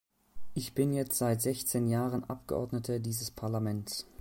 Ich 0.55 0.73
bin 0.73 0.93
jetzt 0.95 1.15
seit 1.19 1.43
sechzehn 1.43 1.87
Jahren 1.87 2.23
Abgeordnete 2.23 2.99
dieses 2.99 3.29
Parlaments. 3.29 4.07